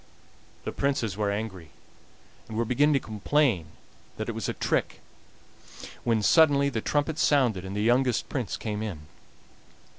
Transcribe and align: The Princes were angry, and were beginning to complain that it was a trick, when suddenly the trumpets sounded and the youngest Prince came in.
The 0.63 0.71
Princes 0.71 1.15
were 1.15 1.29
angry, 1.29 1.69
and 2.47 2.57
were 2.57 2.65
beginning 2.65 2.93
to 2.93 2.99
complain 2.99 3.67
that 4.17 4.29
it 4.29 4.31
was 4.31 4.49
a 4.49 4.53
trick, 4.55 4.99
when 6.03 6.23
suddenly 6.23 6.69
the 6.69 6.81
trumpets 6.81 7.21
sounded 7.21 7.63
and 7.63 7.75
the 7.75 7.83
youngest 7.83 8.27
Prince 8.27 8.57
came 8.57 8.81
in. 8.81 9.01